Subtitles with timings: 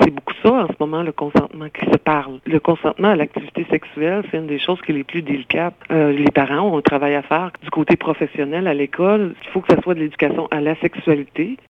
[0.00, 2.38] C'est beaucoup ça en ce moment, le consentement qui se parle.
[2.46, 5.74] Le consentement à l'activité sexuelle, c'est une des choses qui est les plus délicates.
[5.90, 9.34] Euh, les parents ont un travail à faire du côté professionnel à l'école.
[9.44, 11.56] Il faut que ce soit de l'éducation à la sexualité,